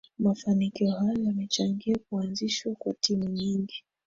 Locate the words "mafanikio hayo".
0.19-1.23